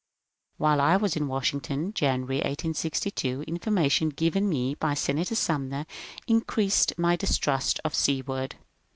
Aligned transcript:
While 0.57 0.81
I 0.81 0.97
was 0.97 1.15
in 1.15 1.27
Washington 1.27 1.93
(January, 1.93 2.37
1862), 2.37 3.43
information 3.43 4.09
given 4.09 4.49
me 4.49 4.73
by 4.73 4.95
Senator 4.95 5.35
Sumner 5.35 5.85
increased 6.25 6.97
my 6.97 7.15
distrust 7.15 7.79
of 7.85 7.93
Sew 7.93 8.23
ard. 8.29 8.55